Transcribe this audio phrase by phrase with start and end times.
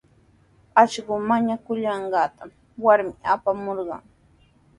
[0.81, 4.03] Akshu mañakullanqaatami warmi apamurqan.